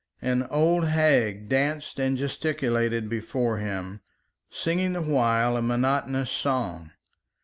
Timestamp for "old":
0.49-0.85